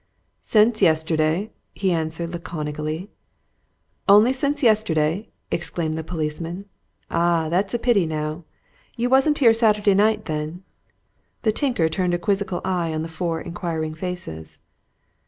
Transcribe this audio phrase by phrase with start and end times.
[0.39, 3.11] "Since yesterday," he answered laconically.
[4.09, 6.65] "Only since yesterday!" exclaimed the policeman.
[7.11, 7.49] "Ah!
[7.49, 8.43] that's a pity, now.
[8.97, 10.63] You wasn't here Saturday night, then?"
[11.43, 14.57] The tinker turned a quizzical eye on the four inquiring faces.